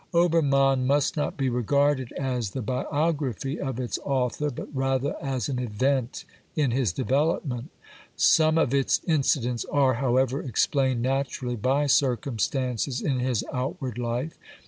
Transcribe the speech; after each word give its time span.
Obermann 0.15 0.87
must 0.87 1.15
not 1.15 1.37
be 1.37 1.47
regarded 1.47 2.11
as 2.13 2.49
the 2.57 2.61
biography 2.63 3.59
of 3.59 3.79
its 3.79 3.99
author, 4.03 4.49
but 4.49 4.67
rather 4.73 5.15
as 5.21 5.47
an 5.47 5.59
event 5.59 6.25
in 6.55 6.71
his 6.71 6.91
development. 6.91 7.69
Some 8.15 8.57
of 8.57 8.73
its 8.73 8.99
incidents 9.05 9.63
are, 9.65 9.93
how 9.93 10.17
ever, 10.17 10.41
explained 10.41 11.03
naturally 11.03 11.55
by 11.55 11.85
circumstances 11.85 12.99
in 12.99 13.19
his 13.19 13.43
outward 13.53 13.99
life. 13.99 14.33